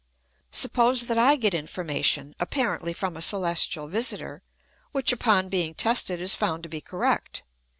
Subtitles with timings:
[0.49, 4.41] Suppose that I get information, apparently from a celes tial visitor,
[4.93, 7.43] which upon being tested is found to be correct.